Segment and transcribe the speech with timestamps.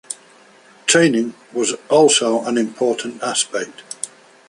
[0.87, 3.83] Training was also an important aspect.